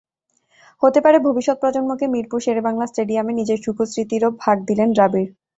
[0.83, 5.29] হতে পারে ভবিষ্যৎ প্রজন্মকে মিরপুর শেরেবাংলা স্টেডিয়ামে নিজের সুখস্মৃতিরও ভাগ দিলেন দ্রাবিড়।